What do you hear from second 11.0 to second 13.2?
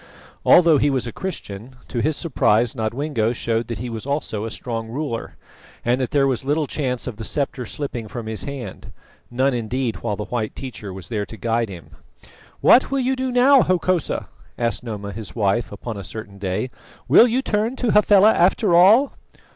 there to guide him. "What will you